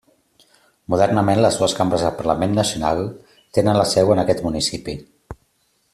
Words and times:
Modernament, 0.93 1.41
les 1.45 1.59
dues 1.59 1.75
cambres 1.81 2.05
del 2.07 2.15
parlament 2.21 2.57
nacional 2.61 3.05
tenen 3.59 3.81
la 3.83 3.87
seu 3.95 4.11
en 4.15 4.23
aquest 4.23 4.45
municipi. 4.51 5.01